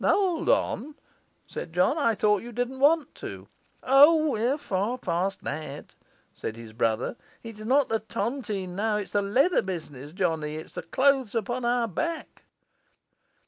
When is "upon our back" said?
11.35-12.41